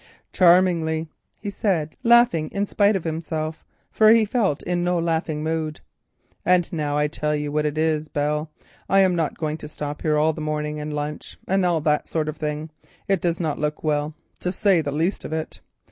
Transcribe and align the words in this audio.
"Charmingly," 0.33 1.09
he 1.37 1.51
said, 1.51 1.95
laughing 2.01 2.49
in 2.51 2.65
spite 2.65 2.95
of 2.95 3.03
himself, 3.03 3.63
for 3.91 4.09
he 4.09 4.25
felt 4.25 4.63
in 4.63 4.83
no 4.83 4.97
laughing 4.97 5.43
mood, 5.43 5.79
"and 6.43 6.73
now 6.73 6.97
I 6.97 7.07
tell 7.07 7.35
you 7.35 7.51
what 7.51 7.67
it 7.67 7.77
is, 7.77 8.07
Belle, 8.07 8.49
I 8.89 9.01
am 9.01 9.15
not 9.15 9.37
going 9.37 9.57
to 9.57 9.67
stop 9.67 10.01
here 10.01 10.17
all 10.17 10.33
the 10.33 10.41
morning, 10.41 10.79
and 10.79 10.91
lunch, 10.91 11.37
and 11.47 11.63
that 11.63 12.09
sort 12.09 12.29
of 12.29 12.37
thing. 12.37 12.71
It 13.07 13.21
does 13.21 13.39
not 13.39 13.59
look 13.59 13.83
well, 13.83 14.15
to 14.39 14.51
say 14.51 14.81
the 14.81 14.91
least 14.91 15.23
of 15.23 15.33
it. 15.33 15.61